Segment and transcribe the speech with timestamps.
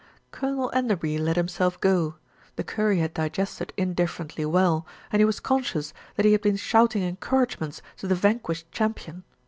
[0.31, 2.15] Colonel Enderby let himself go,
[2.55, 7.03] the curry had digested indifferently well, and he was conscious that he had been shouting
[7.03, 9.23] encouragements to the vanquished champion.